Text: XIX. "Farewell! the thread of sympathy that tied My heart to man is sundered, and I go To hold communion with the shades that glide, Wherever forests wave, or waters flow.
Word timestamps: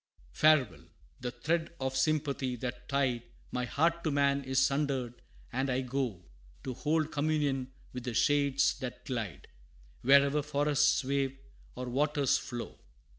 XIX. 0.31 0.39
"Farewell! 0.39 0.85
the 1.19 1.29
thread 1.29 1.75
of 1.79 1.95
sympathy 1.95 2.55
that 2.55 2.89
tied 2.89 3.21
My 3.51 3.65
heart 3.65 4.03
to 4.03 4.09
man 4.09 4.43
is 4.43 4.57
sundered, 4.57 5.21
and 5.53 5.69
I 5.69 5.81
go 5.81 6.25
To 6.63 6.73
hold 6.73 7.11
communion 7.11 7.71
with 7.93 8.05
the 8.05 8.15
shades 8.15 8.79
that 8.79 9.05
glide, 9.05 9.47
Wherever 10.01 10.41
forests 10.41 11.03
wave, 11.05 11.37
or 11.75 11.87
waters 11.87 12.39
flow. 12.39 12.79